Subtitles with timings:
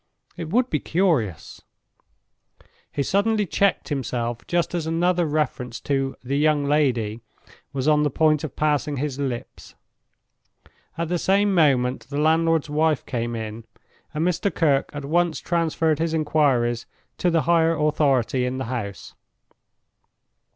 [0.35, 1.61] It would be curious—"
[2.91, 7.21] He suddenly checked himself just as another reference to "the young lady"
[7.71, 9.75] was on the point of passing his lips.
[10.97, 13.63] At the same moment the landlord's wife came in,
[14.11, 14.49] and Mr.
[14.51, 16.87] Kirke at once transferred his inquiries
[17.19, 19.13] to the higher authority in the house.